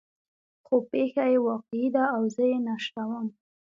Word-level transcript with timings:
خو 0.65 0.75
پېښه 0.91 1.23
يې 1.31 1.39
واقعي 1.47 1.87
ده 1.95 2.03
او 2.15 2.21
زه 2.35 2.43
یې 2.51 2.57
نشروم. 2.67 3.27